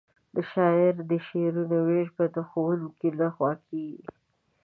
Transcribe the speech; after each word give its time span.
د 0.33 0.35
شاعرانو 0.51 1.03
د 1.11 1.13
شعرونو 1.27 1.77
وېش 1.87 2.07
به 2.15 2.25
د 2.35 2.37
ښوونکي 2.49 3.09
له 3.19 3.27
خوا 3.35 3.51
کیږي. 3.67 4.01